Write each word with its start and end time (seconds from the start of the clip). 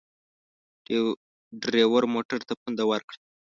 ډریور 1.61 2.03
موټر 2.13 2.39
ته 2.47 2.53
پونده 2.61 2.83
ورکړه. 2.91 3.19